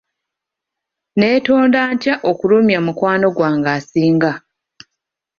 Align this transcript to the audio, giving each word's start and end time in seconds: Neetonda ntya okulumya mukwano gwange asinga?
Neetonda 1.17 1.81
ntya 1.93 2.15
okulumya 2.29 2.79
mukwano 2.85 3.27
gwange 3.37 3.69
asinga? 3.77 4.31